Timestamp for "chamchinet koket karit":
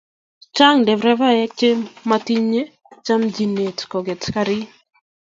3.05-4.69